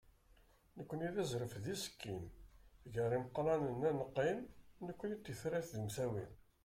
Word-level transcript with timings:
nekkni 0.77 1.09
d 1.15 1.17
azref 1.23 1.53
d 1.63 1.65
isekkim, 1.73 2.21
gar 2.93 3.11
imeqranen 3.17 3.79
ad 3.89 3.95
neqqim, 3.99 4.39
nekkni 4.85 5.15
d 5.17 5.21
tifrat 5.23 5.67
d 5.73 5.77
umtawi. 5.79 6.25